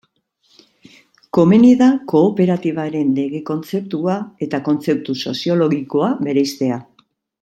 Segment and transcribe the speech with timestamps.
[1.37, 6.81] Komeni da kooperatibaren lege kontzeptua eta kontzeptu soziologikoa bereiztea.